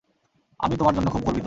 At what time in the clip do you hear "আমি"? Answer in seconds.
0.59-0.75